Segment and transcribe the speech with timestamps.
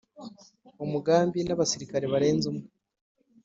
[0.83, 2.67] umugambi nabasirikare barenze umwe